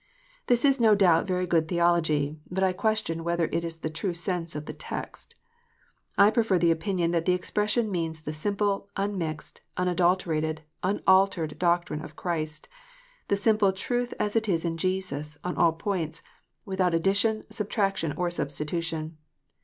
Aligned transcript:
This 0.47 0.65
is 0.65 0.79
no 0.79 0.95
doubt 0.95 1.27
very 1.27 1.45
good 1.45 1.67
theology; 1.67 2.39
but 2.49 2.63
I 2.63 2.73
question 2.73 3.23
whether 3.23 3.45
it 3.51 3.63
is 3.63 3.77
the 3.77 3.89
true 3.91 4.15
sense 4.15 4.55
of 4.55 4.65
the 4.65 4.73
text. 4.73 5.35
I 6.17 6.31
prefer 6.31 6.57
the 6.57 6.71
opinion 6.71 7.11
that 7.11 7.25
the 7.25 7.33
expression 7.35 7.91
means 7.91 8.21
the 8.21 8.33
simple, 8.33 8.89
unmixed, 8.97 9.61
unadulterated, 9.77 10.63
unaltered 10.81 11.59
doctrine 11.59 12.03
of 12.03 12.15
Christ, 12.15 12.67
the 13.27 13.35
simple" 13.35 13.71
truth 13.83 14.11
as 14.19 14.35
it 14.35 14.49
is 14.49 14.65
in 14.65 14.77
Jesus," 14.77 15.37
on 15.43 15.55
all 15.55 15.73
points, 15.73 16.23
without 16.65 16.93
addi 16.93 17.15
tion, 17.15 17.43
subtraction, 17.51 18.11
or 18.17 18.31
substitution. 18.31 19.17